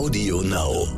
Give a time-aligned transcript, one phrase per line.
[0.00, 0.88] Audio Now.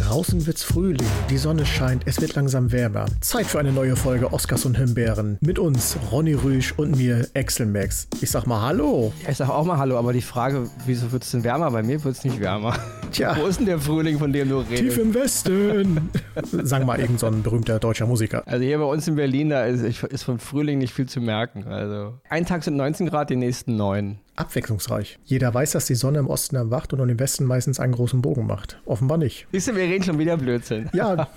[0.00, 0.96] Draußen wird's Frühling,
[1.30, 3.06] die Sonne scheint, es wird langsam wärmer.
[3.20, 5.38] Zeit für eine neue Folge Oscars und Himbeeren.
[5.42, 8.08] Mit uns Ronny Rüsch und mir Axel Max.
[8.20, 9.12] Ich sag mal Hallo.
[9.30, 11.70] Ich sag auch mal Hallo, aber die Frage, wieso wird es denn wärmer?
[11.70, 12.76] Bei mir wird es nicht wärmer.
[13.16, 13.34] Tja.
[13.34, 14.82] Wo ist denn der Frühling, von dem du redest?
[14.82, 16.10] Tief im Westen.
[16.42, 18.42] Sang mal irgend so ein berühmter deutscher Musiker.
[18.46, 21.64] Also hier bei uns in Berlin, da ist, ist von Frühling nicht viel zu merken.
[21.66, 24.18] Also ein Tag sind 19 Grad, die nächsten 9.
[24.36, 25.18] Abwechslungsreich.
[25.24, 28.46] Jeder weiß, dass die Sonne im Osten erwacht und im Westen meistens einen großen Bogen
[28.46, 28.80] macht.
[28.84, 29.46] Offenbar nicht.
[29.52, 30.88] Siehst du, wir reden schon wieder Blödsinn.
[30.92, 31.28] Ja,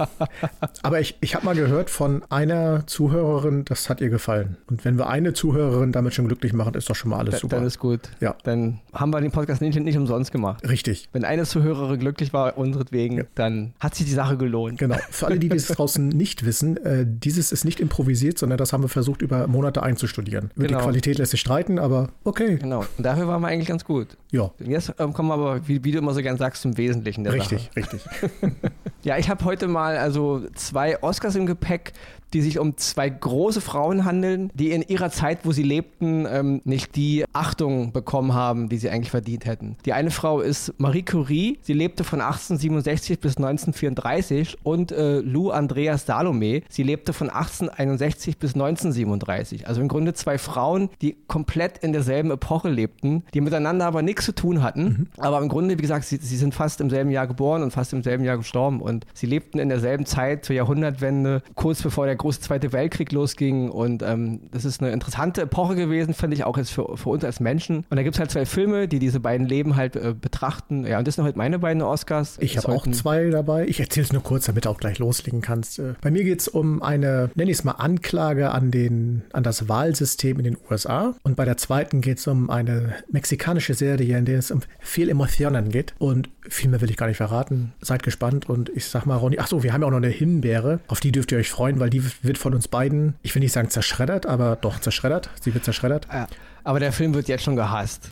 [0.84, 4.58] aber ich, ich habe mal gehört von einer Zuhörerin, das hat ihr gefallen.
[4.70, 7.40] Und wenn wir eine Zuhörerin damit schon glücklich machen, ist doch schon mal alles Da-
[7.40, 7.56] super.
[7.58, 8.02] Dann ist gut.
[8.20, 8.36] Ja.
[8.44, 10.68] Dann haben wir den Podcast nicht, nicht umsonst gemacht.
[10.68, 11.10] Richtig.
[11.12, 14.78] Wenn eine Zuhörerin glücklich war, unseretwegen, dann hat sich die Sache gelohnt.
[14.80, 14.98] Genau.
[15.10, 18.84] Für alle, die das draußen nicht wissen, äh, dieses ist nicht improvisiert, sondern das haben
[18.84, 20.52] wir versucht, über Monate einzustudieren.
[20.56, 20.80] Über Genau.
[20.80, 22.58] die Qualität lässt sich streiten, aber okay.
[22.58, 22.86] Genau.
[22.98, 24.18] Und dafür waren wir eigentlich ganz gut.
[24.32, 27.24] Ja, Jetzt ähm, kommen wir aber, wie, wie du immer so gern sagst, zum Wesentlichen
[27.24, 27.56] der Sache.
[27.56, 28.06] richtig, richtig.
[29.02, 31.94] Ja, ich habe heute mal also zwei Oscars im Gepäck,
[32.34, 36.62] die sich um zwei große Frauen handeln, die in ihrer Zeit, wo sie lebten, ähm,
[36.64, 39.78] nicht die Achtung bekommen haben, die sie eigentlich verdient hätten.
[39.86, 41.60] Die eine Frau ist Marie Curie.
[41.62, 46.62] Sie lebte von 1867 bis 1934 und äh, Lou Andreas Salome.
[46.70, 49.68] Sie lebte von 1861 bis 1937.
[49.68, 54.26] Also im Grunde zwei Frauen, die komplett in derselben Epoche lebten, die miteinander aber nichts
[54.26, 55.10] zu tun hatten.
[55.18, 57.94] Aber im Grunde, wie gesagt, sie, sie sind fast im selben Jahr geboren und fast
[57.94, 58.82] im selben Jahr gestorben.
[58.82, 63.70] Und sie lebten in derselben Zeit zur Jahrhundertwende, kurz bevor der große Zweite Weltkrieg losging.
[63.70, 67.24] Und ähm, das ist eine interessante Epoche gewesen, finde ich auch jetzt für, für uns
[67.24, 67.86] als Menschen.
[67.90, 70.86] Und da gibt es halt zwei Filme, die diese beiden Leben halt äh, betrachten.
[70.86, 72.38] Ja, und das sind heute meine beiden Oscars.
[72.40, 73.66] Ich habe auch zwei dabei.
[73.68, 75.80] Ich erzähle es nur kurz, damit du auch gleich loslegen kannst.
[75.80, 79.44] Äh, Bei mir geht es um eine, nenne ich es mal, Anklage an, den, an
[79.44, 81.16] das Wahlsystem in den USA.
[81.24, 85.10] Und bei der zweiten geht es um eine mexikanische Serie, in der es um viel
[85.10, 85.94] Emotionen geht.
[85.98, 87.74] Und viel mehr will ich gar nicht verraten.
[87.82, 88.50] Seid gespannt.
[88.50, 90.80] Und ich sag mal, Ronny, ach so, wir haben ja auch noch eine Himbeere.
[90.88, 93.54] Auf die dürft ihr euch freuen, weil die wird von uns beiden, ich will nicht
[93.54, 95.30] sagen zerschreddert, aber doch zerschreddert.
[95.42, 96.08] Sie wird zerschreddert.
[96.12, 96.28] Ja,
[96.64, 98.12] aber der Film wird jetzt schon gehasst.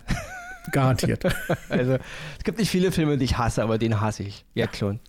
[0.72, 1.24] Garantiert.
[1.70, 1.98] Also
[2.38, 4.46] es gibt nicht viele Filme, die ich hasse, aber den hasse ich.
[4.54, 5.00] Jetzt schon.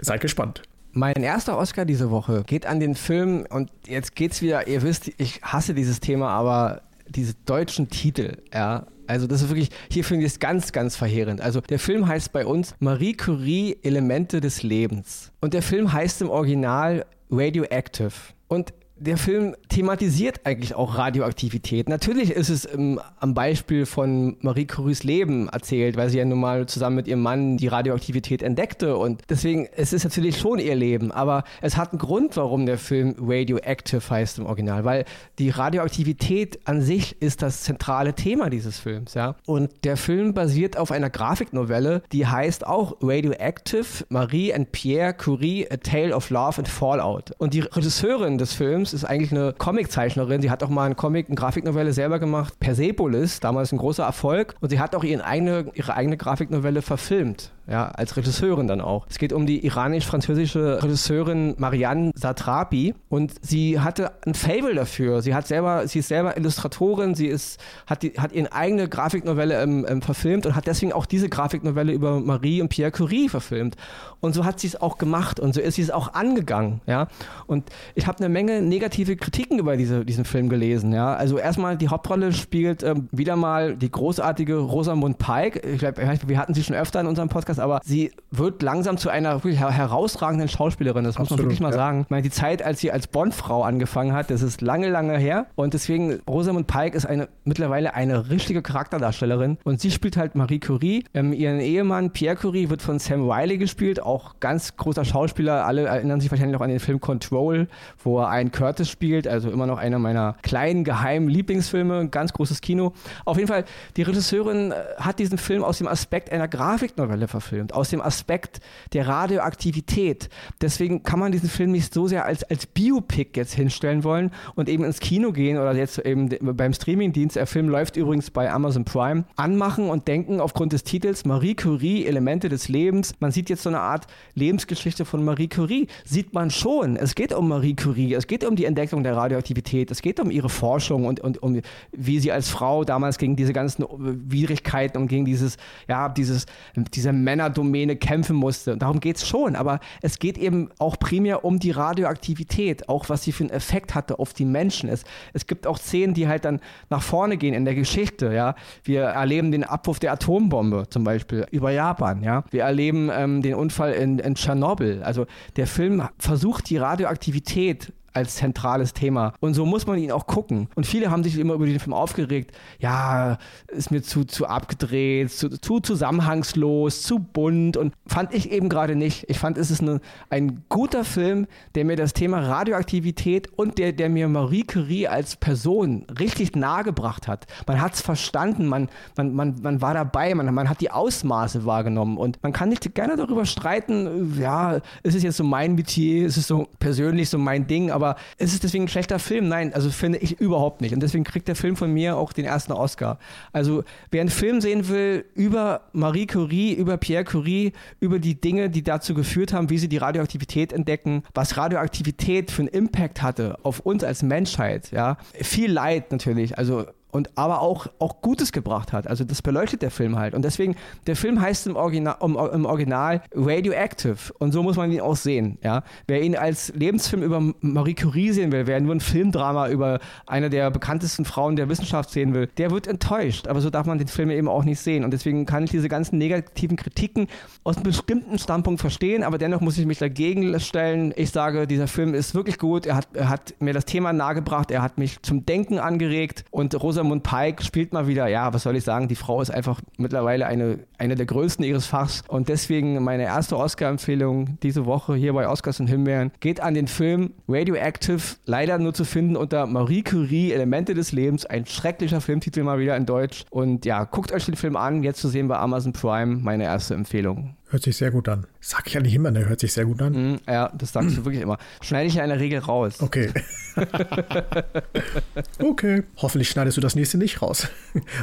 [0.00, 0.62] Seid gespannt.
[0.92, 5.10] Mein erster Oscar diese Woche geht an den Film und jetzt geht's wieder, ihr wisst,
[5.18, 8.86] ich hasse dieses Thema, aber diese deutschen Titel, ja.
[9.06, 11.40] Also das ist wirklich, hier finde ich es ganz, ganz verheerend.
[11.40, 15.32] Also der Film heißt bei uns Marie Curie Elemente des Lebens.
[15.40, 18.12] Und der Film heißt im Original Radioactive.
[18.46, 21.88] Und der Film thematisiert eigentlich auch Radioaktivität.
[21.88, 26.40] Natürlich ist es ähm, am Beispiel von Marie Curies Leben erzählt, weil sie ja nun
[26.40, 30.74] mal zusammen mit ihrem Mann die Radioaktivität entdeckte und deswegen, es ist natürlich schon ihr
[30.74, 35.06] Leben, aber es hat einen Grund, warum der Film Radioactive heißt im Original, weil
[35.38, 39.34] die Radioaktivität an sich ist das zentrale Thema dieses Films, ja.
[39.46, 45.66] Und der Film basiert auf einer Grafiknovelle, die heißt auch Radioactive, Marie and Pierre Curie,
[45.70, 47.32] A Tale of Love and Fallout.
[47.38, 50.42] Und die Regisseurin des Films ist eigentlich eine Comiczeichnerin.
[50.42, 54.54] Sie hat auch mal einen Comic, eine Grafiknovelle selber gemacht, Persepolis, damals ein großer Erfolg.
[54.60, 57.52] Und sie hat auch ihren eigene, ihre eigene Grafiknovelle verfilmt.
[57.70, 59.06] Ja, als Regisseurin dann auch.
[59.08, 65.22] Es geht um die iranisch-französische Regisseurin Marianne Satrapi und sie hatte ein Fable dafür.
[65.22, 69.62] Sie hat selber, sie ist selber Illustratorin, sie ist, hat, die, hat ihre eigene Grafiknovelle
[69.62, 73.76] ähm, ähm, verfilmt und hat deswegen auch diese Grafiknovelle über Marie und Pierre Curie verfilmt.
[74.18, 77.06] Und so hat sie es auch gemacht und so ist sie es auch angegangen, ja.
[77.46, 81.14] Und ich habe eine Menge negative Kritiken über diese, diesen Film gelesen, ja.
[81.14, 85.60] Also erstmal die Hauptrolle spielt ähm, wieder mal die großartige Rosamund Pike.
[85.60, 89.10] Ich glaube, wir hatten sie schon öfter in unserem Podcast, aber sie wird langsam zu
[89.10, 91.04] einer wirklich her herausragenden Schauspielerin.
[91.04, 91.76] Das muss man Absolut, wirklich mal ja.
[91.76, 92.02] sagen.
[92.02, 95.46] Ich meine, die Zeit, als sie als Bond-Frau angefangen hat, das ist lange, lange her.
[95.54, 99.58] Und deswegen, Rosamund Pike ist eine mittlerweile eine richtige Charakterdarstellerin.
[99.64, 101.04] Und sie spielt halt Marie Curie.
[101.14, 105.66] Ähm, ihren Ehemann Pierre Curie wird von Sam Wiley gespielt, auch ganz großer Schauspieler.
[105.66, 107.68] Alle erinnern sich wahrscheinlich noch an den Film Control,
[108.02, 112.60] wo er einen Curtis spielt, also immer noch einer meiner kleinen, geheimen Lieblingsfilme, ganz großes
[112.60, 112.92] Kino.
[113.24, 113.64] Auf jeden Fall,
[113.96, 118.60] die Regisseurin äh, hat diesen Film aus dem Aspekt einer Grafiknovelle verfilmt, aus dem Aspekt
[118.92, 120.28] der Radioaktivität.
[120.60, 124.68] Deswegen kann man diesen Film nicht so sehr als, als Biopic jetzt hinstellen wollen und
[124.68, 128.84] eben ins Kino gehen oder jetzt eben beim Streamingdienst, der Film läuft übrigens bei Amazon
[128.84, 133.14] Prime, anmachen und denken aufgrund des Titels Marie Curie, Elemente des Lebens.
[133.20, 135.86] Man sieht jetzt so eine Art Lebensgeschichte von Marie Curie.
[136.04, 136.96] Sieht man schon.
[136.96, 140.30] Es geht um Marie Curie, es geht um die Entdeckung der Radioaktivität, es geht um
[140.30, 141.60] ihre Forschung und, und um
[141.92, 145.56] wie sie als Frau damals gegen diese ganzen Widrigkeiten und gegen dieses,
[145.88, 146.46] ja, dieses,
[146.94, 148.76] diese Männerdomäne kämpfen musste.
[148.76, 153.22] Darum geht es schon, aber es geht eben auch primär um die Radioaktivität, auch was
[153.22, 154.88] sie für einen Effekt hatte auf die Menschen.
[154.88, 158.32] Es, es gibt auch Szenen, die halt dann nach vorne gehen in der Geschichte.
[158.32, 158.56] Ja?
[158.82, 162.24] Wir erleben den Abwurf der Atombombe zum Beispiel über Japan.
[162.24, 162.42] Ja?
[162.50, 165.04] Wir erleben ähm, den Unfall in, in Tschernobyl.
[165.04, 165.26] Also
[165.56, 169.32] der Film versucht die Radioaktivität als zentrales Thema.
[169.40, 170.68] Und so muss man ihn auch gucken.
[170.74, 172.56] Und viele haben sich immer über den Film aufgeregt.
[172.78, 177.76] Ja, ist mir zu, zu abgedreht, zu, zu zusammenhangslos, zu bunt.
[177.76, 179.28] Und fand ich eben gerade nicht.
[179.28, 183.92] Ich fand, es ist eine, ein guter Film, der mir das Thema Radioaktivität und der,
[183.92, 187.46] der mir Marie Curie als Person richtig nahegebracht hat.
[187.66, 191.64] Man hat es verstanden, man, man, man, man war dabei, man, man hat die Ausmaße
[191.64, 192.18] wahrgenommen.
[192.18, 196.36] Und man kann nicht gerne darüber streiten, ja, ist es jetzt so mein Metier, ist
[196.36, 199.48] es so persönlich so mein Ding, aber aber ist es deswegen ein schlechter Film?
[199.48, 200.94] Nein, also finde ich überhaupt nicht.
[200.94, 203.18] Und deswegen kriegt der Film von mir auch den ersten Oscar.
[203.52, 208.70] Also wer einen Film sehen will über Marie Curie, über Pierre Curie, über die Dinge,
[208.70, 213.58] die dazu geführt haben, wie sie die Radioaktivität entdecken, was Radioaktivität für einen Impact hatte
[213.62, 215.16] auf uns als Menschheit, ja.
[215.34, 219.06] Viel Leid natürlich, also und aber auch, auch Gutes gebracht hat.
[219.06, 220.34] Also das beleuchtet der Film halt.
[220.34, 220.76] Und deswegen,
[221.06, 224.32] der Film heißt im Original, im, im Original Radioactive.
[224.38, 225.58] Und so muss man ihn auch sehen.
[225.62, 225.82] Ja?
[226.06, 230.50] Wer ihn als Lebensfilm über Marie Curie sehen will, wer nur ein Filmdrama über eine
[230.50, 233.48] der bekanntesten Frauen der Wissenschaft sehen will, der wird enttäuscht.
[233.48, 235.04] Aber so darf man den Film eben auch nicht sehen.
[235.04, 237.28] Und deswegen kann ich diese ganzen negativen Kritiken
[237.64, 241.12] aus einem bestimmten Standpunkt verstehen, aber dennoch muss ich mich dagegen stellen.
[241.16, 242.86] Ich sage, dieser Film ist wirklich gut.
[242.86, 244.70] Er hat, er hat mir das Thema nahegebracht.
[244.70, 246.44] Er hat mich zum Denken angeregt.
[246.50, 249.50] Und Rosa Rosamund Pike spielt mal wieder, ja, was soll ich sagen, die Frau ist
[249.50, 252.22] einfach mittlerweile eine, eine der größten ihres Fachs.
[252.28, 256.30] Und deswegen meine erste Oscar-Empfehlung diese Woche hier bei Oscars und Himbeeren.
[256.40, 261.46] Geht an den Film Radioactive, leider nur zu finden unter Marie Curie, Elemente des Lebens,
[261.46, 263.44] ein schrecklicher Filmtitel mal wieder in Deutsch.
[263.50, 266.94] Und ja, guckt euch den Film an, jetzt zu sehen bei Amazon Prime, meine erste
[266.94, 267.56] Empfehlung.
[267.70, 268.48] Hört sich sehr gut an.
[268.60, 269.48] Sag ich ja nicht immer, ne?
[269.48, 270.32] Hört sich sehr gut an.
[270.32, 271.56] Mm, ja, das sagst du wirklich immer.
[271.80, 273.00] Schneide ich in der Regel raus.
[273.00, 273.32] Okay.
[275.62, 276.02] okay.
[276.16, 277.68] Hoffentlich schneidest du das nächste nicht raus.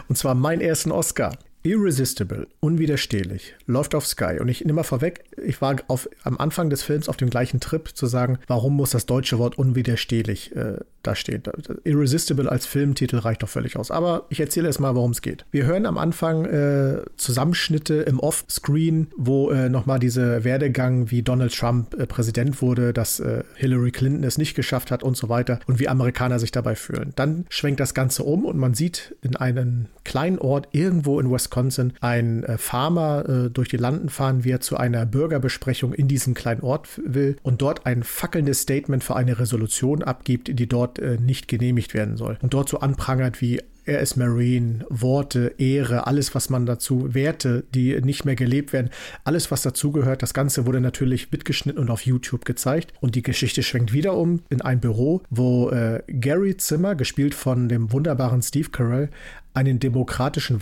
[0.10, 1.38] Und zwar meinen ersten Oscar.
[1.68, 4.38] Irresistible, unwiderstehlich, läuft auf Sky.
[4.40, 7.60] Und ich nehme mal vorweg, ich war auf, am Anfang des Films auf dem gleichen
[7.60, 10.78] Trip zu sagen, warum muss das deutsche Wort unwiderstehlich äh,
[11.08, 11.42] da stehen.
[11.84, 13.90] Irresistible als Filmtitel reicht doch völlig aus.
[13.90, 15.46] Aber ich erzähle erst mal, worum es geht.
[15.52, 21.56] Wir hören am Anfang äh, Zusammenschnitte im Off-Screen, wo äh, nochmal diese Werdegang, wie Donald
[21.56, 25.60] Trump äh, Präsident wurde, dass äh, Hillary Clinton es nicht geschafft hat und so weiter
[25.66, 27.14] und wie Amerikaner sich dabei fühlen.
[27.16, 31.92] Dann schwenkt das Ganze um und man sieht in einem kleinen Ort irgendwo in Wisconsin
[32.00, 36.34] ein äh, Farmer äh, durch die Landen fahren, wie er zu einer Bürgerbesprechung in diesem
[36.34, 41.18] kleinen Ort will und dort ein fackelndes Statement für eine Resolution abgibt, die dort äh,
[41.20, 42.38] nicht genehmigt werden soll.
[42.42, 47.64] Und dort so anprangert wie er ist Marine, Worte, Ehre, alles, was man dazu, Werte,
[47.74, 48.90] die nicht mehr gelebt werden,
[49.24, 50.22] alles, was dazugehört.
[50.22, 52.94] Das Ganze wurde natürlich mitgeschnitten und auf YouTube gezeigt.
[53.00, 57.70] Und die Geschichte schwenkt wieder um in ein Büro, wo äh, Gary Zimmer, gespielt von
[57.70, 59.10] dem wunderbaren Steve Carell,
[59.54, 60.62] einen demokratischen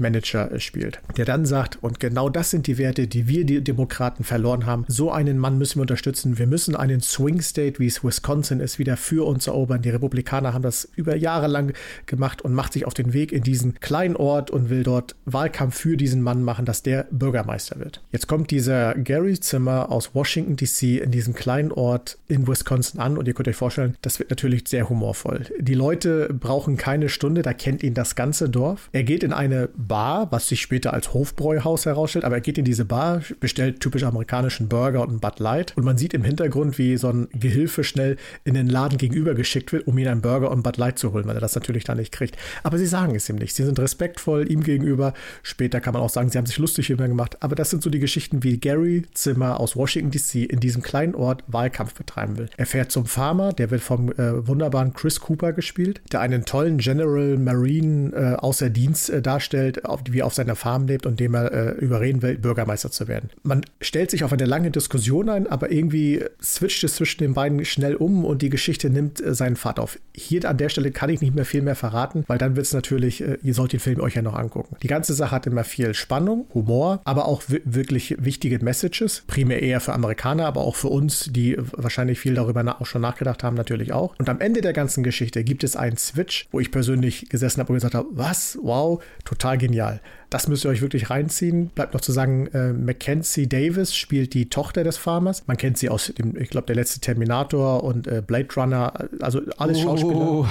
[0.00, 4.24] Wahlkampfmanager spielt, der dann sagt, und genau das sind die Werte, die wir, die Demokraten,
[4.24, 4.84] verloren haben.
[4.88, 6.38] So einen Mann müssen wir unterstützen.
[6.38, 9.82] Wir müssen einen Swing State, wie es Wisconsin ist, wieder für uns erobern.
[9.82, 11.74] Die Republikaner haben das über Jahre lang
[12.06, 15.78] gemacht und macht sich auf den Weg in diesen kleinen Ort und will dort Wahlkampf
[15.78, 18.02] für diesen Mann machen, dass der Bürgermeister wird.
[18.10, 23.18] Jetzt kommt dieser Gary Zimmer aus Washington DC in diesem kleinen Ort in Wisconsin an
[23.18, 25.44] und ihr könnt euch vorstellen, das wird natürlich sehr humorvoll.
[25.58, 28.88] Die Leute brauchen keine Stunde, da kennt ihn das ganze Dorf.
[28.92, 32.64] Er geht in eine Bar, was sich später als Hofbräuhaus herausstellt, aber er geht in
[32.64, 36.78] diese Bar, bestellt typisch amerikanischen Burger und einen Bud Light und man sieht im Hintergrund,
[36.78, 40.50] wie so ein Gehilfe schnell in den Laden gegenüber geschickt wird, um ihn einen Burger
[40.50, 42.36] und Bud Light zu holen, weil er das natürlich dann nicht kriegt.
[42.62, 43.54] Aber sie sagen es ihm nicht.
[43.54, 45.12] Sie sind respektvoll ihm gegenüber.
[45.42, 47.36] Später kann man auch sagen, sie haben sich lustig über ihn gemacht.
[47.40, 51.14] Aber das sind so die Geschichten, wie Gary Zimmer aus Washington DC in diesem kleinen
[51.14, 52.48] Ort Wahlkampf betreiben will.
[52.56, 56.78] Er fährt zum Farmer, der wird vom äh, wunderbaren Chris Cooper gespielt, der einen tollen
[56.78, 61.06] General Marine Marine äh, außer Dienst äh, darstellt, auf, wie er auf seiner Farm lebt
[61.06, 63.30] und dem er äh, überreden will, Bürgermeister zu werden.
[63.42, 67.64] Man stellt sich auf eine lange Diskussion ein, aber irgendwie switcht es zwischen den beiden
[67.64, 69.98] schnell um und die Geschichte nimmt äh, seinen Pfad auf.
[70.14, 72.72] Hier an der Stelle kann ich nicht mehr viel mehr verraten, weil dann wird es
[72.72, 74.76] natürlich, äh, ihr sollt den Film euch ja noch angucken.
[74.82, 79.80] Die ganze Sache hat immer viel Spannung, Humor, aber auch wirklich wichtige Messages, primär eher
[79.80, 83.92] für Amerikaner, aber auch für uns, die wahrscheinlich viel darüber auch schon nachgedacht haben, natürlich
[83.92, 84.14] auch.
[84.18, 87.72] Und am Ende der ganzen Geschichte gibt es einen Switch, wo ich persönlich gesessen habe
[87.72, 90.00] und gesagt habe, was, wow, total genial.
[90.30, 91.70] Das müsst ihr euch wirklich reinziehen.
[91.74, 95.42] Bleibt noch zu sagen, äh, Mackenzie Davis spielt die Tochter des Farmers.
[95.46, 99.40] Man kennt sie aus dem, ich glaube, der letzte Terminator und äh, Blade Runner, also
[99.58, 99.82] alles oh.
[99.82, 100.48] Schauspieler.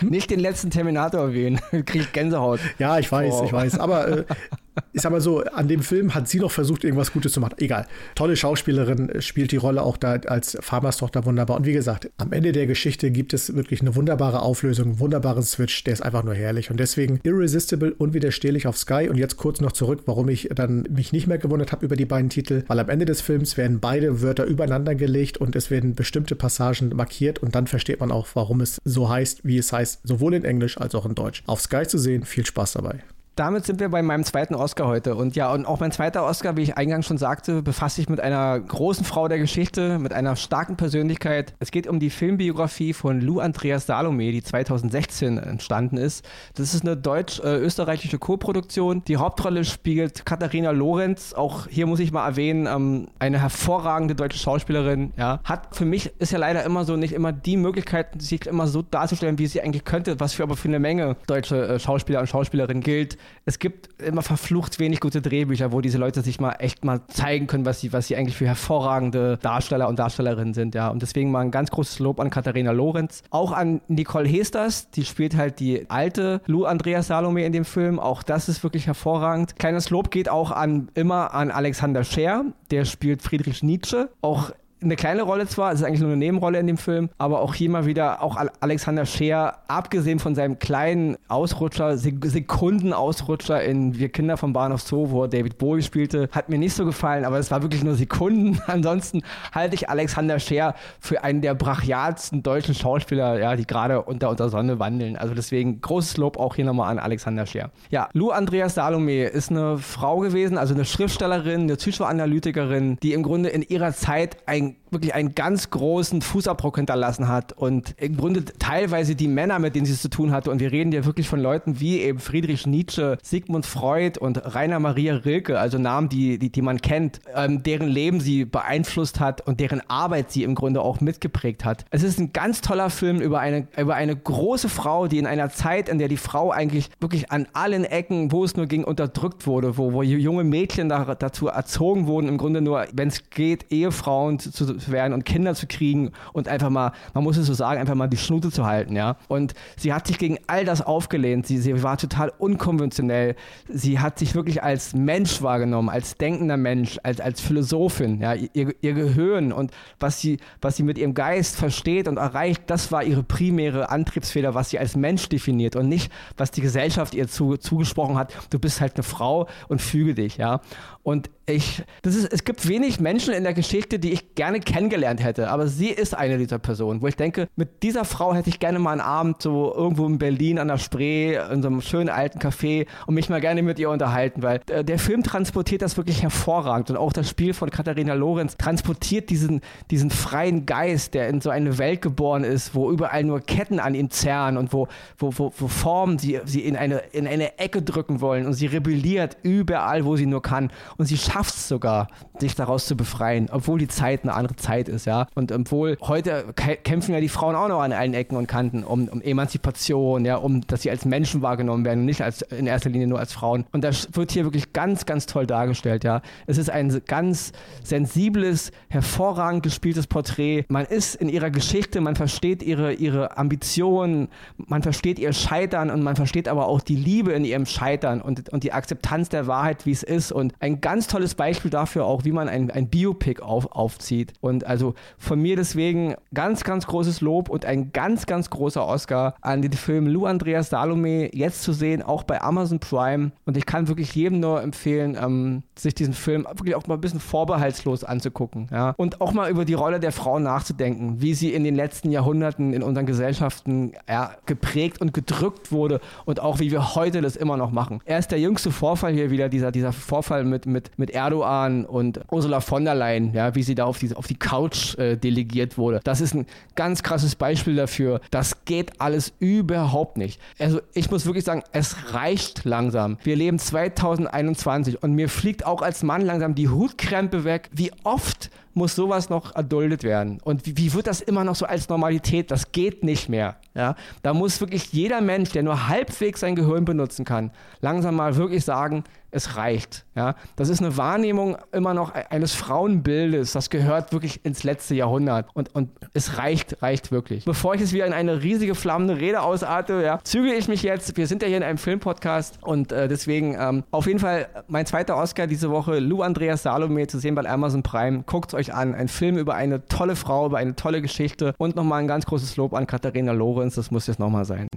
[0.02, 2.60] Nicht den letzten Terminator erwähnen, kriege ich Gänsehaut.
[2.78, 3.44] Ja, ich weiß, oh.
[3.44, 3.78] ich weiß.
[3.80, 4.24] Aber äh,
[4.92, 7.54] Ist aber so, an dem Film hat sie noch versucht, irgendwas Gutes zu machen.
[7.58, 7.86] Egal.
[8.14, 11.56] Tolle Schauspielerin spielt die Rolle auch da als Farmerstochter wunderbar.
[11.56, 15.42] Und wie gesagt, am Ende der Geschichte gibt es wirklich eine wunderbare Auflösung, einen wunderbaren
[15.42, 16.70] Switch, der ist einfach nur herrlich.
[16.70, 19.08] Und deswegen Irresistible, unwiderstehlich auf Sky.
[19.08, 22.06] Und jetzt kurz noch zurück, warum ich dann mich nicht mehr gewundert habe über die
[22.06, 25.94] beiden Titel, weil am Ende des Films werden beide Wörter übereinander gelegt und es werden
[25.94, 30.00] bestimmte Passagen markiert und dann versteht man auch, warum es so heißt, wie es heißt,
[30.04, 31.42] sowohl in Englisch als auch in Deutsch.
[31.46, 33.00] Auf Sky zu sehen, viel Spaß dabei
[33.36, 35.14] damit sind wir bei meinem zweiten Oscar heute.
[35.14, 38.20] Und ja, und auch mein zweiter Oscar, wie ich eingangs schon sagte, befasst sich mit
[38.20, 41.54] einer großen Frau der Geschichte, mit einer starken Persönlichkeit.
[41.58, 46.28] Es geht um die Filmbiografie von Lou Andreas Salome, die 2016 entstanden ist.
[46.54, 49.04] Das ist eine deutsch-österreichische Co-Produktion.
[49.06, 51.32] Die Hauptrolle spielt Katharina Lorenz.
[51.32, 55.12] Auch hier muss ich mal erwähnen, ähm, eine hervorragende deutsche Schauspielerin.
[55.16, 55.40] Ja.
[55.44, 58.82] Hat für mich ist ja leider immer so nicht immer die Möglichkeit, sich immer so
[58.82, 62.26] darzustellen, wie sie eigentlich könnte, was für aber für eine Menge deutsche äh, Schauspieler und
[62.26, 66.84] Schauspielerinnen gilt es gibt immer verflucht wenig gute Drehbücher, wo diese Leute sich mal echt
[66.84, 70.88] mal zeigen können, was sie, was sie eigentlich für hervorragende Darsteller und Darstellerinnen sind, ja.
[70.88, 73.22] Und deswegen mal ein ganz großes Lob an Katharina Lorenz.
[73.30, 77.98] Auch an Nicole Hesters, die spielt halt die alte Lou Andrea Salome in dem Film.
[77.98, 79.56] Auch das ist wirklich hervorragend.
[79.58, 84.10] Kleines Lob geht auch an, immer an Alexander Scher, der spielt Friedrich Nietzsche.
[84.20, 87.40] Auch eine kleine Rolle zwar, es ist eigentlich nur eine Nebenrolle in dem Film, aber
[87.40, 94.08] auch hier mal wieder auch Alexander Scheer, abgesehen von seinem kleinen Ausrutscher, Sekunden-Ausrutscher in Wir
[94.08, 97.50] Kinder vom Bahnhof Zoo, wo David Bowie spielte, hat mir nicht so gefallen, aber es
[97.50, 98.60] war wirklich nur Sekunden.
[98.66, 99.22] Ansonsten
[99.52, 104.48] halte ich Alexander Scheer für einen der brachialsten deutschen Schauspieler, ja, die gerade unter, unter
[104.48, 105.16] Sonne wandeln.
[105.16, 107.70] Also deswegen großes Lob auch hier nochmal an Alexander Scheer.
[107.90, 113.22] Ja, Lou Andreas Salome ist eine Frau gewesen, also eine Schriftstellerin, eine Psychoanalytikerin, die im
[113.22, 118.16] Grunde in ihrer Zeit ein and wirklich einen ganz großen Fußabdruck hinterlassen hat und im
[118.16, 120.50] Grunde teilweise die Männer, mit denen sie es zu tun hatte.
[120.50, 124.80] Und wir reden ja wirklich von Leuten wie eben Friedrich Nietzsche, Sigmund Freud und Rainer
[124.80, 129.46] Maria Rilke, also Namen, die, die, die man kennt, ähm, deren Leben sie beeinflusst hat
[129.46, 131.84] und deren Arbeit sie im Grunde auch mitgeprägt hat.
[131.90, 135.50] Es ist ein ganz toller Film über eine, über eine große Frau, die in einer
[135.50, 139.46] Zeit, in der die Frau eigentlich wirklich an allen Ecken, wo es nur ging, unterdrückt
[139.46, 143.66] wurde, wo, wo junge Mädchen da, dazu erzogen wurden, im Grunde nur, wenn es geht,
[143.70, 144.50] Ehefrauen zu,
[144.80, 147.94] zu werden und Kinder zu kriegen und einfach mal, man muss es so sagen, einfach
[147.94, 149.16] mal die Schnute zu halten, ja.
[149.28, 151.46] Und sie hat sich gegen all das aufgelehnt.
[151.46, 153.36] Sie, sie war total unkonventionell.
[153.68, 158.34] Sie hat sich wirklich als Mensch wahrgenommen, als denkender Mensch, als, als Philosophin, ja.
[158.34, 162.92] Ihr, ihr Gehirn und was sie, was sie mit ihrem Geist versteht und erreicht, das
[162.92, 167.28] war ihre primäre Antriebsfeder, was sie als Mensch definiert und nicht, was die Gesellschaft ihr
[167.28, 168.32] zu, zugesprochen hat.
[168.50, 170.60] Du bist halt eine Frau und füge dich, ja.
[171.02, 175.22] Und ich, das ist, es gibt wenig Menschen in der Geschichte, die ich gerne kennengelernt
[175.22, 178.60] hätte, aber sie ist eine dieser Personen, wo ich denke, mit dieser Frau hätte ich
[178.60, 182.10] gerne mal einen Abend so irgendwo in Berlin an der Spree, in so einem schönen
[182.10, 185.96] alten Café und mich mal gerne mit ihr unterhalten, weil der, der Film transportiert das
[185.96, 191.28] wirklich hervorragend und auch das Spiel von Katharina Lorenz transportiert diesen, diesen freien Geist, der
[191.28, 194.86] in so eine Welt geboren ist, wo überall nur Ketten an ihm zerren und wo,
[195.18, 198.66] wo, wo, wo Formen sie, sie in, eine, in eine Ecke drücken wollen und sie
[198.66, 203.48] rebelliert überall, wo sie nur kann und sie schafft es sogar, sich daraus zu befreien,
[203.50, 205.26] obwohl die Zeit eine andere Zeit ist, ja.
[205.34, 209.08] Und obwohl heute kämpfen ja die Frauen auch noch an allen Ecken und Kanten um,
[209.08, 212.90] um Emanzipation, ja, um, dass sie als Menschen wahrgenommen werden und nicht als, in erster
[212.90, 213.64] Linie nur als Frauen.
[213.72, 216.20] Und das wird hier wirklich ganz, ganz toll dargestellt, ja.
[216.46, 217.52] Es ist ein ganz
[217.82, 220.66] sensibles, hervorragend gespieltes Porträt.
[220.68, 224.28] Man ist in ihrer Geschichte, man versteht ihre, ihre Ambitionen,
[224.58, 228.50] man versteht ihr Scheitern und man versteht aber auch die Liebe in ihrem Scheitern und,
[228.50, 230.30] und die Akzeptanz der Wahrheit, wie es ist.
[230.30, 234.32] Und ein ganz tolles Beispiel dafür auch, wie man ein, ein Biopic auf, aufzieht.
[234.40, 239.36] Und also von mir deswegen ganz, ganz großes Lob und ein ganz, ganz großer Oscar
[239.40, 243.30] an den Film Lou Andreas Salome jetzt zu sehen, auch bei Amazon Prime.
[243.44, 247.00] Und ich kann wirklich jedem nur empfehlen, ähm, sich diesen Film wirklich auch mal ein
[247.00, 248.66] bisschen vorbehaltslos anzugucken.
[248.72, 248.94] Ja?
[248.96, 252.72] Und auch mal über die Rolle der Frau nachzudenken, wie sie in den letzten Jahrhunderten
[252.72, 257.56] in unseren Gesellschaften ja, geprägt und gedrückt wurde und auch wie wir heute das immer
[257.56, 258.00] noch machen.
[258.06, 261.84] Er ist der jüngste Vorfall hier wieder, dieser, dieser Vorfall mit, mit mit, mit Erdogan
[261.84, 265.16] und Ursula von der Leyen, ja, wie sie da auf die, auf die Couch äh,
[265.16, 266.00] delegiert wurde.
[266.04, 268.20] Das ist ein ganz krasses Beispiel dafür.
[268.30, 270.40] Das geht alles überhaupt nicht.
[270.58, 273.18] Also ich muss wirklich sagen, es reicht langsam.
[273.22, 278.50] Wir leben 2021 und mir fliegt auch als Mann langsam die Hutkrempe weg, wie oft
[278.72, 280.38] muss sowas noch erduldet werden.
[280.42, 282.50] Und wie, wie, wird das immer noch so als Normalität?
[282.50, 283.56] Das geht nicht mehr.
[283.74, 283.96] Ja?
[284.22, 288.64] Da muss wirklich jeder Mensch, der nur halbwegs sein Gehirn benutzen kann, langsam mal wirklich
[288.64, 290.04] sagen, es reicht.
[290.14, 290.34] Ja?
[290.56, 293.52] Das ist eine Wahrnehmung immer noch e-, eines Frauenbildes.
[293.52, 295.48] Das gehört wirklich ins letzte Jahrhundert.
[295.54, 297.44] Und, und es reicht, reicht wirklich.
[297.44, 301.16] Bevor ich es wieder in eine riesige flammende Rede ausarte, ja, züge ich mich jetzt.
[301.16, 304.86] Wir sind ja hier in einem Filmpodcast und äh, deswegen ähm, auf jeden Fall mein
[304.86, 308.22] zweiter Oscar diese Woche, Lou Andreas Salome, zu sehen bei Amazon Prime.
[308.26, 308.94] Guckt euch an.
[308.94, 312.56] Ein Film über eine tolle Frau, über eine tolle Geschichte und nochmal ein ganz großes
[312.56, 313.74] Lob an Katharina Lorenz.
[313.74, 314.68] Das muss jetzt nochmal sein.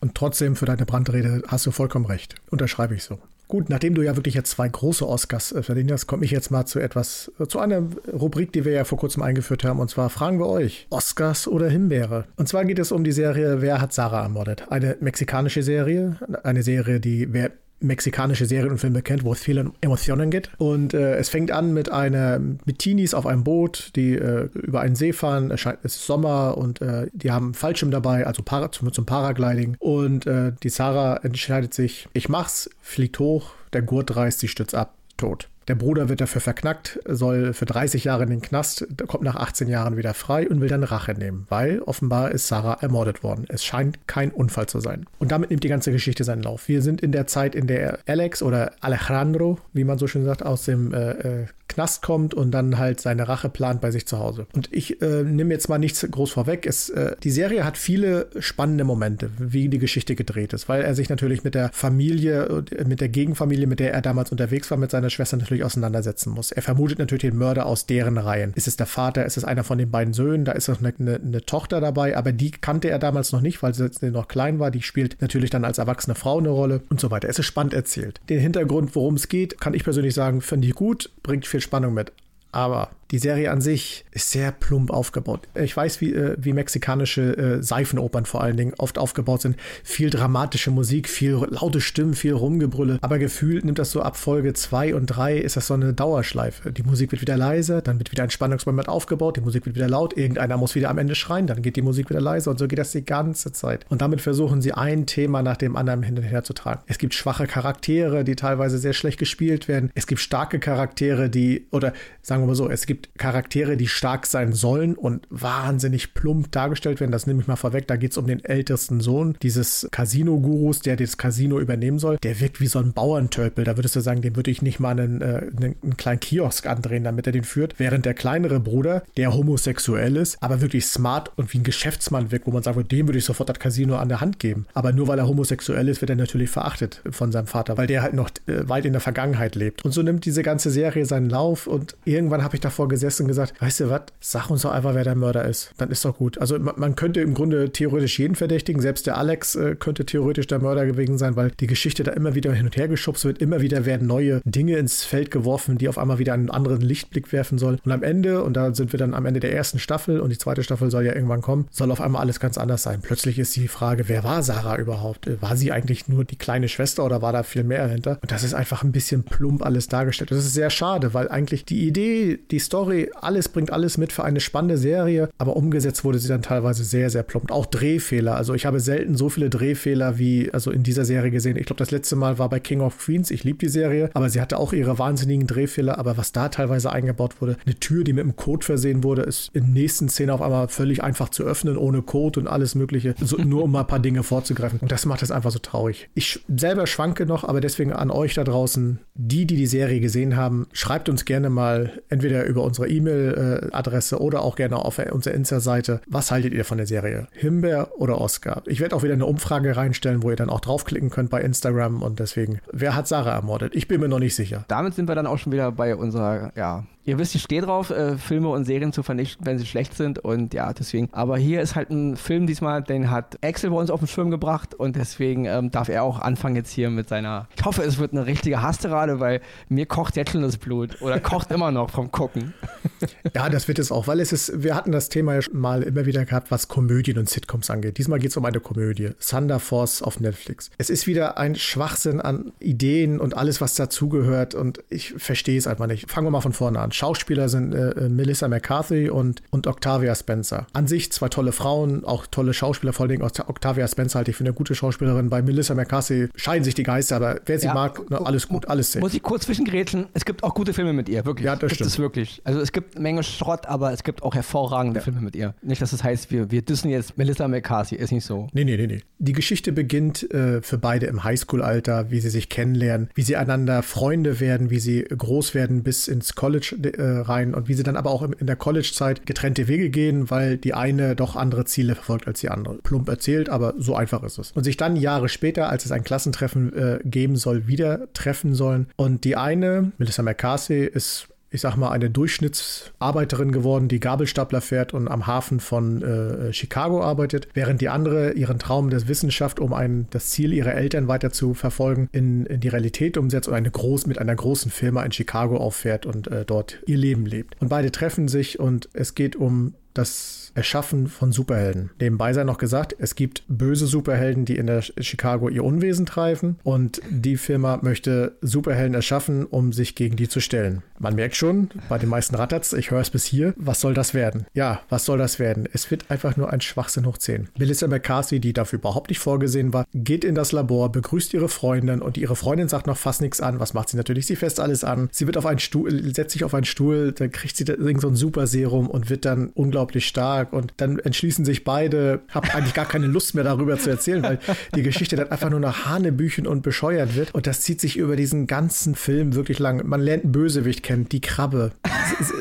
[0.00, 2.34] Und trotzdem für deine Brandrede hast du vollkommen recht.
[2.50, 3.18] Unterschreibe ich so.
[3.50, 6.52] Gut, nachdem du ja wirklich jetzt zwei große Oscars äh, verdient hast, komme ich jetzt
[6.52, 9.80] mal zu etwas, äh, zu einer Rubrik, die wir ja vor kurzem eingeführt haben.
[9.80, 12.26] Und zwar fragen wir euch, Oscars oder Himbeere?
[12.36, 14.70] Und zwar geht es um die Serie Wer hat Sarah ermordet?
[14.70, 19.70] Eine mexikanische Serie, eine Serie, die wer mexikanische Serien und Filme kennt, wo es viele
[19.80, 20.50] Emotionen gibt.
[20.58, 24.80] Und äh, es fängt an mit einer mit Teenies auf einem Boot, die äh, über
[24.80, 25.50] einen See fahren.
[25.50, 29.76] Es, ist Sommer und äh, die haben Fallschirm dabei, also Para, zum, zum Paragliding.
[29.78, 34.74] Und äh, die Sarah entscheidet sich, ich mach's, fliegt hoch, der Gurt reißt, sie stürzt
[34.74, 35.49] ab, tot.
[35.68, 39.68] Der Bruder wird dafür verknackt, soll für 30 Jahre in den Knast, kommt nach 18
[39.68, 43.44] Jahren wieder frei und will dann Rache nehmen, weil offenbar ist Sarah ermordet worden.
[43.48, 45.06] Es scheint kein Unfall zu sein.
[45.18, 46.68] Und damit nimmt die ganze Geschichte seinen Lauf.
[46.68, 50.44] Wir sind in der Zeit, in der Alex oder Alejandro, wie man so schön sagt,
[50.44, 54.18] aus dem äh, äh Knast kommt und dann halt seine Rache plant bei sich zu
[54.18, 54.46] Hause.
[54.54, 56.66] Und ich äh, nehme jetzt mal nichts groß vorweg.
[56.66, 60.94] Es, äh, die Serie hat viele spannende Momente, wie die Geschichte gedreht ist, weil er
[60.94, 64.78] sich natürlich mit der Familie, äh, mit der Gegenfamilie, mit der er damals unterwegs war,
[64.78, 66.52] mit seiner Schwester natürlich auseinandersetzen muss.
[66.52, 68.52] Er vermutet natürlich den Mörder aus deren Reihen.
[68.54, 69.24] Ist es der Vater?
[69.24, 70.44] Ist es einer von den beiden Söhnen?
[70.44, 73.62] Da ist noch eine, eine, eine Tochter dabei, aber die kannte er damals noch nicht,
[73.62, 74.70] weil sie noch klein war.
[74.70, 77.28] Die spielt natürlich dann als erwachsene Frau eine Rolle und so weiter.
[77.28, 78.20] Es ist spannend erzählt.
[78.28, 81.94] Den Hintergrund, worum es geht, kann ich persönlich sagen, finde ich gut, bringt viel Spannung
[81.94, 82.12] mit.
[82.52, 85.48] Aber die Serie an sich ist sehr plump aufgebaut.
[85.54, 89.56] Ich weiß, wie, äh, wie mexikanische äh, Seifenopern vor allen Dingen oft aufgebaut sind.
[89.82, 92.98] Viel dramatische Musik, viel laute Stimmen, viel Rumgebrülle.
[93.02, 96.72] Aber gefühlt nimmt das so ab Folge 2 und 3 ist das so eine Dauerschleife.
[96.72, 99.88] Die Musik wird wieder leise, dann wird wieder ein Spannungsmoment aufgebaut, die Musik wird wieder
[99.88, 102.68] laut, irgendeiner muss wieder am Ende schreien, dann geht die Musik wieder leise und so
[102.68, 103.86] geht das die ganze Zeit.
[103.88, 106.82] Und damit versuchen sie ein Thema nach dem anderen hin und her zu tragen.
[106.86, 109.90] Es gibt schwache Charaktere, die teilweise sehr schlecht gespielt werden.
[109.94, 111.92] Es gibt starke Charaktere, die, oder
[112.22, 116.50] sagen wir mal so, es gibt gibt Charaktere, die stark sein sollen und wahnsinnig plump
[116.50, 117.12] dargestellt werden.
[117.12, 117.86] Das nehme ich mal vorweg.
[117.86, 122.18] Da geht es um den ältesten Sohn dieses Casino-Gurus, der das Casino übernehmen soll.
[122.22, 123.64] Der wirkt wie so ein Bauerntölpel.
[123.64, 126.66] Da würdest du sagen, dem würde ich nicht mal einen, äh, einen, einen kleinen Kiosk
[126.66, 127.74] andrehen, damit er den führt.
[127.78, 132.46] Während der kleinere Bruder, der homosexuell ist, aber wirklich smart und wie ein Geschäftsmann wirkt,
[132.46, 134.66] wo man sagt, dem würde ich sofort das Casino an der Hand geben.
[134.74, 138.02] Aber nur weil er homosexuell ist, wird er natürlich verachtet von seinem Vater, weil der
[138.02, 139.84] halt noch äh, weit in der Vergangenheit lebt.
[139.84, 143.28] Und so nimmt diese ganze Serie seinen Lauf und irgendwann habe ich davor gesessen und
[143.28, 145.72] gesagt, weißt du was, sag uns doch einfach, wer der Mörder ist.
[145.76, 146.38] Dann ist doch gut.
[146.38, 148.80] Also man, man könnte im Grunde theoretisch jeden verdächtigen.
[148.80, 152.34] Selbst der Alex äh, könnte theoretisch der Mörder gewesen sein, weil die Geschichte da immer
[152.34, 153.38] wieder hin und her geschubst wird.
[153.38, 157.32] Immer wieder werden neue Dinge ins Feld geworfen, die auf einmal wieder einen anderen Lichtblick
[157.32, 157.80] werfen sollen.
[157.84, 160.38] Und am Ende, und da sind wir dann am Ende der ersten Staffel und die
[160.38, 163.00] zweite Staffel soll ja irgendwann kommen, soll auf einmal alles ganz anders sein.
[163.02, 165.28] Plötzlich ist die Frage, wer war Sarah überhaupt?
[165.40, 168.18] War sie eigentlich nur die kleine Schwester oder war da viel mehr dahinter?
[168.22, 170.30] Und das ist einfach ein bisschen plump alles dargestellt.
[170.30, 172.19] Das ist sehr schade, weil eigentlich die Idee,
[172.50, 176.42] die Story, alles bringt alles mit für eine spannende Serie, aber umgesetzt wurde sie dann
[176.42, 177.50] teilweise sehr, sehr plump.
[177.50, 178.36] Auch Drehfehler.
[178.36, 181.56] Also ich habe selten so viele Drehfehler wie also in dieser Serie gesehen.
[181.56, 183.30] Ich glaube, das letzte Mal war bei King of Queens.
[183.30, 185.98] Ich liebe die Serie, aber sie hatte auch ihre wahnsinnigen Drehfehler.
[185.98, 189.50] Aber was da teilweise eingebaut wurde, eine Tür, die mit einem Code versehen wurde, ist
[189.52, 193.14] in der nächsten Szene auf einmal völlig einfach zu öffnen, ohne Code und alles Mögliche.
[193.20, 194.80] So, nur um mal ein paar Dinge vorzugreifen.
[194.80, 196.08] Und das macht es einfach so traurig.
[196.14, 200.36] Ich selber schwanke noch, aber deswegen an euch da draußen, die, die die Serie gesehen
[200.36, 206.00] haben, schreibt uns gerne mal entweder über unsere E-Mail-Adresse oder auch gerne auf unserer Insta-Seite.
[206.06, 207.28] Was haltet ihr von der Serie?
[207.32, 208.62] Himbeer oder Oscar?
[208.66, 212.02] Ich werde auch wieder eine Umfrage reinstellen, wo ihr dann auch draufklicken könnt bei Instagram
[212.02, 213.74] und deswegen, wer hat Sarah ermordet?
[213.74, 214.64] Ich bin mir noch nicht sicher.
[214.68, 217.90] Damit sind wir dann auch schon wieder bei unserer ja, Ihr wisst, ich stehe drauf,
[217.90, 220.20] äh, Filme und Serien zu vernichten, wenn sie schlecht sind.
[220.20, 221.08] Und ja, deswegen.
[221.10, 224.30] Aber hier ist halt ein Film diesmal, den hat Axel bei uns auf den Schirm
[224.30, 224.76] gebracht.
[224.76, 227.48] Und deswegen ähm, darf er auch anfangen jetzt hier mit seiner.
[227.56, 231.02] Ich hoffe, es wird eine richtige Hasterade, weil mir kocht jetzt schon das Blut.
[231.02, 232.54] Oder kocht immer noch vom Gucken.
[233.34, 235.82] ja, das wird es auch, weil es ist, wir hatten das Thema ja schon mal
[235.82, 237.98] immer wieder gehabt, was Komödien und Sitcoms angeht.
[237.98, 239.10] Diesmal geht es um eine Komödie.
[239.18, 240.70] Thunder Force auf Netflix.
[240.78, 244.54] Es ist wieder ein Schwachsinn an Ideen und alles, was dazugehört.
[244.54, 246.08] Und ich verstehe es einfach nicht.
[246.08, 246.92] Fangen wir mal von vorne an.
[247.00, 250.66] Schauspieler sind äh, äh, Melissa McCarthy und, und Octavia Spencer.
[250.74, 254.44] An sich zwei tolle Frauen, auch tolle Schauspieler, vor allem Octavia Spencer halte ich für
[254.44, 255.30] eine gute Schauspielerin.
[255.30, 258.68] Bei Melissa McCarthy scheiden sich die Geister, aber wer sie ja, mag, na, alles gut,
[258.68, 259.00] alles safe.
[259.00, 261.46] Muss ich kurz zwischengrätschen, es gibt auch gute Filme mit ihr, wirklich.
[261.46, 261.90] Ja, das gibt stimmt.
[261.90, 262.42] Es wirklich.
[262.44, 265.04] Also es gibt eine Menge Schrott, aber es gibt auch hervorragende ja.
[265.04, 265.54] Filme mit ihr.
[265.62, 268.48] Nicht, dass das heißt, wir, wir dissen jetzt Melissa McCarthy, ist nicht so.
[268.52, 269.00] Nee, nee, nee, nee.
[269.18, 273.82] Die Geschichte beginnt äh, für beide im Highschool-Alter, wie sie sich kennenlernen, wie sie einander
[273.82, 278.10] Freunde werden, wie sie groß werden bis ins College rein und wie sie dann aber
[278.10, 282.40] auch in der College-Zeit getrennte Wege gehen, weil die eine doch andere Ziele verfolgt als
[282.40, 282.78] die andere.
[282.82, 284.52] Plump erzählt, aber so einfach ist es.
[284.52, 288.88] Und sich dann Jahre später, als es ein Klassentreffen äh, geben soll, wieder treffen sollen.
[288.96, 294.94] Und die eine, Melissa McCarthy, ist ich sag mal, eine Durchschnittsarbeiterin geworden, die Gabelstapler fährt
[294.94, 299.72] und am Hafen von äh, Chicago arbeitet, während die andere ihren Traum der Wissenschaft, um
[299.72, 303.70] ein, das Ziel ihrer Eltern weiter zu verfolgen, in, in die Realität umsetzt und eine
[303.70, 307.60] groß, mit einer großen Firma in Chicago auffährt und äh, dort ihr Leben lebt.
[307.60, 311.90] Und beide treffen sich und es geht um das Erschaffen von Superhelden.
[312.00, 316.58] Nebenbei sei noch gesagt, es gibt böse Superhelden, die in der Chicago ihr Unwesen treiben
[316.64, 320.82] und die Firma möchte Superhelden erschaffen, um sich gegen die zu stellen.
[320.98, 324.12] Man merkt schon, bei den meisten Ratterts, ich höre es bis hier, was soll das
[324.12, 324.46] werden?
[324.52, 325.68] Ja, was soll das werden?
[325.72, 327.48] Es wird einfach nur ein Schwachsinn hoch 10.
[327.58, 332.02] Melissa McCarthy, die dafür überhaupt nicht vorgesehen war, geht in das Labor, begrüßt ihre Freundin
[332.02, 333.60] und ihre Freundin sagt noch fast nichts an.
[333.60, 334.26] Was macht sie natürlich?
[334.26, 335.08] Sie fest alles an.
[335.12, 338.16] Sie wird auf einen Stuhl, setzt sich auf einen Stuhl, dann kriegt sie so ein
[338.16, 342.74] Super Serum und wird dann unglaublich stark Tag und dann entschließen sich beide, habe eigentlich
[342.74, 344.38] gar keine Lust mehr darüber zu erzählen, weil
[344.74, 348.16] die Geschichte dann einfach nur nach Hanebüchen und bescheuert wird und das zieht sich über
[348.16, 349.86] diesen ganzen Film wirklich lang.
[349.86, 351.72] Man lernt einen Bösewicht kennen, die Krabbe.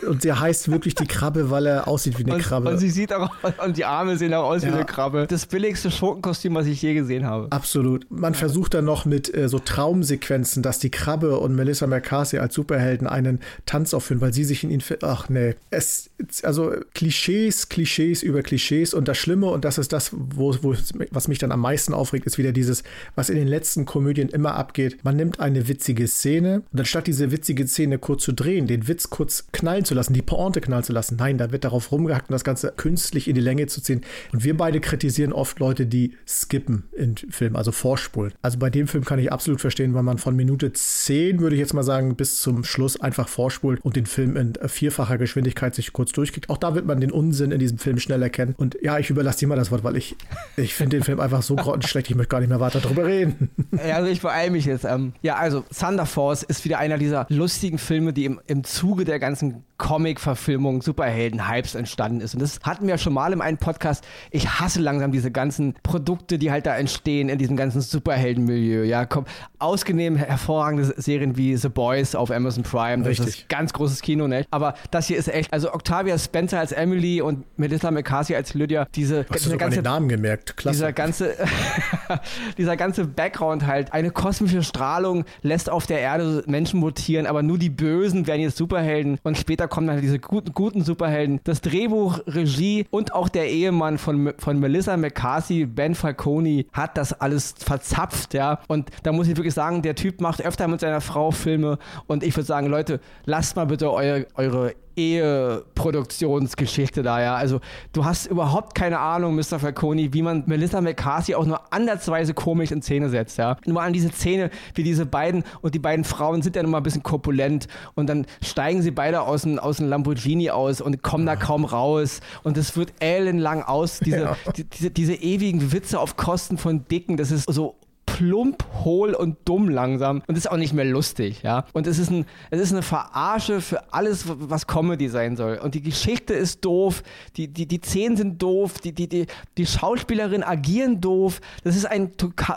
[0.08, 2.70] Und sie heißt wirklich die Krabbe, weil er aussieht wie eine und, Krabbe.
[2.70, 3.30] Und sie sieht auch,
[3.64, 4.70] und die Arme sehen auch aus ja.
[4.70, 5.28] wie eine Krabbe.
[5.30, 7.48] Das billigste Schurkenkostüm, was ich je gesehen habe.
[7.52, 8.06] Absolut.
[8.10, 12.56] Man versucht dann noch mit äh, so Traumsequenzen, dass die Krabbe und Melissa McCarthy als
[12.56, 14.84] Superhelden einen Tanz aufführen, weil sie sich in ihn.
[15.02, 15.56] Ach nee.
[15.70, 16.10] Es,
[16.44, 20.74] also Klischees, Klischees Klischees über Klischees und das Schlimme, und das ist das, wo, wo,
[21.12, 24.56] was mich dann am meisten aufregt, ist wieder dieses, was in den letzten Komödien immer
[24.56, 24.98] abgeht.
[25.04, 29.12] Man nimmt eine witzige Szene und anstatt diese witzige Szene kurz zu drehen, den Witz
[29.12, 32.34] kurz knallen zu lassen, die Pointe knallen zu lassen, nein, da wird darauf rumgehackt und
[32.34, 34.02] das Ganze künstlich in die Länge zu ziehen.
[34.34, 38.34] Und wir beide kritisieren oft Leute, die skippen in Filmen, also vorspulen.
[38.42, 41.60] Also bei dem Film kann ich absolut verstehen, weil man von Minute 10, würde ich
[41.60, 45.94] jetzt mal sagen, bis zum Schluss einfach vorspult und den Film in vierfacher Geschwindigkeit sich
[45.94, 46.50] kurz durchkriegt.
[46.50, 48.56] Auch da wird man den Unsinn in diesem Film schnell erkennen.
[48.58, 50.16] Und ja, ich überlasse dir mal das Wort, weil ich,
[50.56, 53.50] ich finde den Film einfach so grottenschlecht, ich möchte gar nicht mehr weiter darüber reden.
[53.88, 54.84] Ja, also ich beeile mich jetzt.
[54.84, 59.06] Ähm, ja, also Thunder Force ist wieder einer dieser lustigen Filme, die im, im Zuge
[59.06, 62.36] der ganzen Comic-Verfilmung, Superhelden-Hypes entstanden ist.
[62.36, 64.06] Und das hatten wir schon mal in einem Podcast.
[64.30, 68.84] Ich hasse langsam diese ganzen Produkte, die halt da entstehen in diesem ganzen Superhelden-Milieu.
[68.84, 69.26] Ja, komm,
[69.58, 73.04] ausgenehm hervorragende Serien wie The Boys auf Amazon Prime.
[73.04, 73.28] Das Richtig.
[73.28, 74.46] ist ganz großes Kino, ne?
[74.52, 78.86] Aber das hier ist echt, also Octavia Spencer als Emily und Melissa McCarthy als Lydia,
[78.94, 80.76] diese, Hast diese du ganze, den Namen gemerkt, klasse.
[80.76, 81.36] Dieser ganze,
[82.58, 87.58] dieser ganze Background halt, eine kosmische Strahlung lässt auf der Erde Menschen mutieren, aber nur
[87.58, 91.40] die Bösen werden jetzt Superhelden und später kommen dann diese guten, guten Superhelden.
[91.44, 97.14] Das Drehbuch, Regie und auch der Ehemann von, von Melissa McCarthy, Ben Falcone, hat das
[97.14, 98.60] alles verzapft, ja.
[98.68, 102.24] Und da muss ich wirklich sagen, der Typ macht öfter mit seiner Frau Filme und
[102.24, 107.36] ich würde sagen, Leute, lasst mal bitte eure, eure Eheproduktionsgeschichte da, ja.
[107.36, 107.60] Also
[107.94, 109.60] du hast überhaupt keine Ahnung, Mr.
[109.60, 113.58] Falcone, wie man Melissa McCarthy auch nur andersweise komisch in Szene setzt, ja.
[113.66, 116.78] Nur an diese Szene, wie diese beiden und die beiden Frauen sind ja nun mal
[116.78, 121.04] ein bisschen korpulent und dann steigen sie beide aus dem, aus dem Lamborghini aus und
[121.04, 124.36] kommen da kaum raus und es wird ellenlang aus, diese, ja.
[124.56, 127.76] die, diese, diese ewigen Witze auf Kosten von Dicken, das ist so
[128.20, 131.64] plump, hohl und dumm langsam und ist auch nicht mehr lustig, ja.
[131.72, 135.58] Und es ist, ein, es ist eine Verarsche für alles, was Comedy sein soll.
[135.58, 137.02] Und die Geschichte ist doof,
[137.38, 139.26] die, die, die Szenen sind doof, die, die, die,
[139.58, 141.40] die Schauspielerinnen agieren doof.
[141.64, 142.12] Das ist ein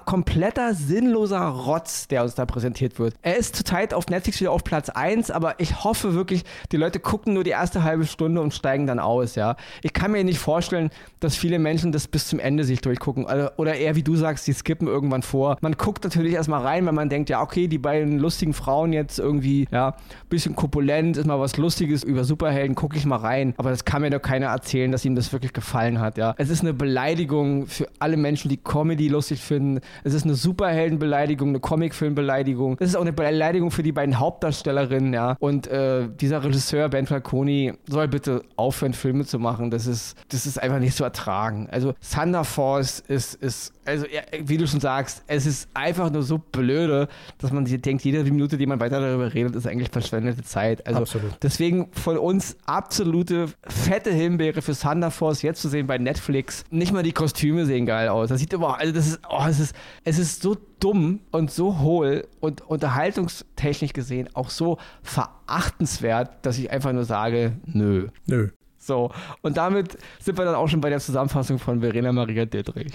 [0.05, 3.15] kompletter, sinnloser Rotz, der uns da präsentiert wird.
[3.23, 6.99] Er ist zurzeit auf Netflix wieder auf Platz 1, aber ich hoffe wirklich, die Leute
[6.99, 9.55] gucken nur die erste halbe Stunde und steigen dann aus, ja.
[9.83, 13.29] Ich kann mir nicht vorstellen, dass viele Menschen das bis zum Ende sich durchgucken.
[13.29, 16.87] Also, oder eher, wie du sagst, die skippen irgendwann vor man guckt natürlich erstmal rein,
[16.87, 19.95] wenn man denkt, ja, okay, die beiden lustigen Frauen jetzt irgendwie, ja,
[20.29, 23.55] bisschen korpulent, ist mal was Lustiges über Superhelden, gucke ich mal rein.
[23.57, 26.35] Aber das kann mir doch keiner erzählen, dass ihm das wirklich gefallen hat, ja.
[26.39, 29.81] Es ist eine Beleidigung für alle Menschen, die Comedy lustig finden.
[30.05, 32.77] Es ist eine Superheldenbeleidigung, eine Comicfilmbeleidigung.
[32.81, 35.37] Es ist auch eine Beleidigung für die beiden Hauptdarstellerinnen, ja.
[35.39, 39.71] Und äh, dieser Regisseur, Ben Falcone, soll bitte aufhören, Filme zu machen.
[39.71, 41.69] Das ist, das ist einfach nicht zu ertragen.
[41.71, 44.07] Also Thunder Force ist, ist also
[44.41, 48.05] wie du schon sagst, es es ist einfach nur so blöde, dass man sich denkt,
[48.05, 50.87] jede Minute, die man weiter darüber redet, ist eigentlich verschwendete Zeit.
[50.87, 51.33] Also Absolut.
[51.43, 56.65] deswegen von uns absolute fette Himbeere für Thunder Force jetzt zu sehen bei Netflix.
[56.71, 58.29] Nicht mal die Kostüme sehen geil aus.
[58.29, 59.75] Das sieht immer, also das ist, oh, es ist,
[60.05, 66.71] es ist so dumm und so hohl und unterhaltungstechnisch gesehen auch so verachtenswert, dass ich
[66.71, 68.09] einfach nur sage, nö.
[68.27, 68.51] Nö.
[68.79, 72.93] So, und damit sind wir dann auch schon bei der Zusammenfassung von Verena Maria Dittrich.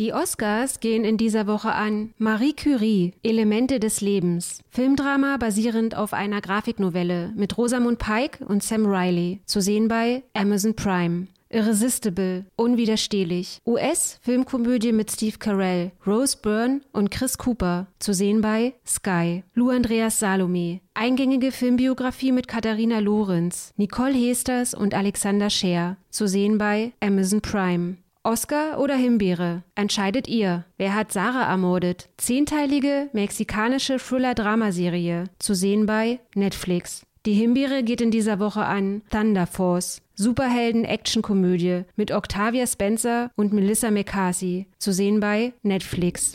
[0.01, 4.61] Die Oscars gehen in dieser Woche an Marie Curie, Elemente des Lebens.
[4.71, 9.41] Filmdrama basierend auf einer Grafiknovelle mit Rosamund Pike und Sam Riley.
[9.45, 11.27] Zu sehen bei Amazon Prime.
[11.51, 13.59] Irresistible, unwiderstehlich.
[13.67, 17.89] US-Filmkomödie mit Steve Carell, Rose Byrne und Chris Cooper.
[17.99, 19.43] Zu sehen bei Sky.
[19.55, 20.81] Lou Andreas Salome.
[20.95, 25.97] Eingängige Filmbiografie mit Katharina Lorenz, Nicole Hesters und Alexander Scheer.
[26.11, 27.97] Zu sehen bei Amazon Prime.
[28.29, 29.63] Oscar oder Himbeere?
[29.75, 30.67] Entscheidet ihr.
[30.77, 32.11] Wer hat Sarah ermordet?
[32.19, 35.31] Zehnteilige mexikanische Thriller-Dramaserie.
[35.39, 37.07] Zu sehen bei Netflix.
[37.25, 40.03] Die Himbeere geht in dieser Woche an Thunder Force.
[40.17, 44.67] Superhelden-Action-Komödie mit Octavia Spencer und Melissa McCarthy.
[44.79, 46.35] Zu sehen bei Netflix.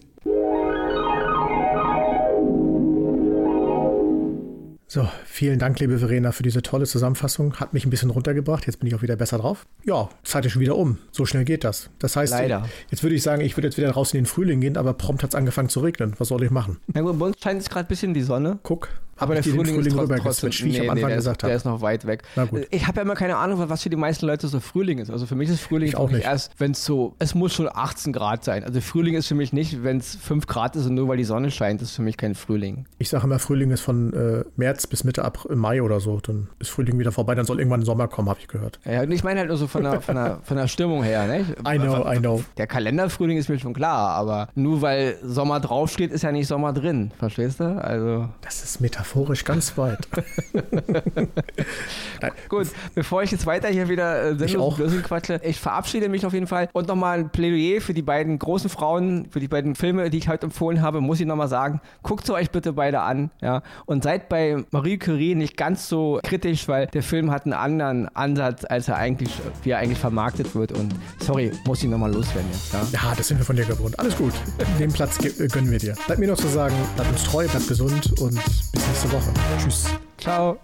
[4.93, 7.55] So, vielen Dank, liebe Verena, für diese tolle Zusammenfassung.
[7.55, 8.67] Hat mich ein bisschen runtergebracht.
[8.67, 9.65] Jetzt bin ich auch wieder besser drauf.
[9.83, 10.99] Ja, Zeit ist schon wieder um.
[11.11, 11.89] So schnell geht das.
[11.97, 12.69] Das heißt, Leider.
[12.91, 15.23] jetzt würde ich sagen, ich würde jetzt wieder raus in den Frühling gehen, aber prompt
[15.23, 16.13] hat es angefangen zu regnen.
[16.19, 16.77] Was soll ich machen?
[16.93, 18.59] Na gut, bei uns scheint es gerade ein bisschen die Sonne.
[18.61, 18.89] Guck.
[19.17, 21.49] Aber der Frühling, Frühling ist trotzdem, rübergeswitcht, wie ich am Anfang der, gesagt ist, der
[21.49, 21.57] habe.
[21.57, 22.23] ist noch weit weg.
[22.71, 25.09] Ich habe ja immer keine Ahnung, was für die meisten Leute so Frühling ist.
[25.11, 26.25] Also für mich ist Frühling Ich auch nicht.
[26.25, 28.63] erst, wenn es so, es muss schon 18 Grad sein.
[28.63, 31.23] Also Frühling ist für mich nicht, wenn es 5 Grad ist und nur weil die
[31.23, 32.85] Sonne scheint, ist für mich kein Frühling.
[32.97, 36.19] Ich sage immer, Frühling ist von äh, März bis Mitte April, Mai oder so.
[36.19, 37.35] Dann ist Frühling wieder vorbei.
[37.35, 38.79] Dann soll irgendwann Sommer kommen, habe ich gehört.
[38.85, 41.27] Ja, und ich meine halt nur so von der, von der, von der Stimmung her.
[41.27, 41.45] Ne?
[41.67, 42.43] I know, I know.
[42.57, 46.73] Der Kalenderfrühling ist mir schon klar, aber nur weil Sommer draufsteht, ist ja nicht Sommer
[46.73, 47.11] drin.
[47.19, 47.65] Verstehst du?
[47.83, 48.81] Also Das ist
[49.13, 50.07] metaphorisch ganz weit.
[52.49, 54.79] Gut, bevor ich jetzt weiter hier wieder äh, Ich auch.
[55.03, 58.69] quatsche, ich verabschiede mich auf jeden Fall und nochmal ein Plädoyer für die beiden großen
[58.69, 62.25] Frauen, für die beiden Filme, die ich heute empfohlen habe, muss ich nochmal sagen, guckt
[62.25, 66.67] sie euch bitte beide an, ja, und seid bei Marie Curie nicht ganz so kritisch,
[66.67, 69.31] weil der Film hat einen anderen Ansatz, als er eigentlich,
[69.63, 72.81] wie er eigentlich vermarktet wird und sorry, muss ich nochmal loswerden jetzt, ja.
[72.91, 73.99] Ja, das sind wir von dir gewohnt.
[73.99, 74.33] Alles gut.
[74.79, 75.95] Den Platz äh, gönnen wir dir.
[76.05, 78.39] Bleibt mir noch zu sagen, bleibt uns treu, bleibt gesund und
[78.71, 79.33] bis nächste Woche.
[79.59, 79.85] Tschüss.
[80.19, 80.59] Ciao.